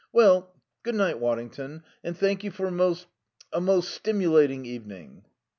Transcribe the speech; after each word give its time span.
"Well.... 0.11 0.51
Good 0.81 0.95
night, 0.95 1.19
Waddington, 1.19 1.83
and 2.03 2.17
thank 2.17 2.43
you 2.43 2.49
for 2.49 2.65
a 2.65 2.71
most 2.71 3.05
a 3.53 3.61
most 3.61 3.93
stimulating 3.93 4.65
evening." 4.65 5.25